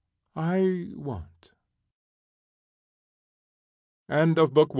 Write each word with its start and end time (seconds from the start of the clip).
"I 0.35 0.91
won't." 0.95 1.51
END 4.09 4.39
OF 4.39 4.51
BOOK 4.51 4.69
I. 4.69 4.69